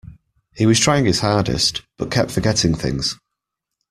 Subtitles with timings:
[0.55, 3.19] He was trying his hardest, but kept forgetting things.